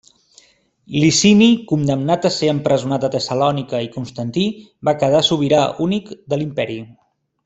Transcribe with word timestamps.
Licini 1.01 1.49
condemnat 1.71 2.25
a 2.29 2.31
ser 2.37 2.49
empresonat 2.53 3.05
a 3.09 3.11
Tessalònica 3.17 3.81
i 3.89 3.93
Constantí 3.97 4.47
va 4.89 4.95
quedar 5.05 5.21
sobirà 5.29 5.61
únic 5.87 6.11
de 6.35 6.41
l'imperi. 6.41 6.79